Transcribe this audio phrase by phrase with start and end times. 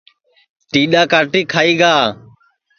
[0.71, 1.95] ٹیڈؔا کاٹی کھائی گا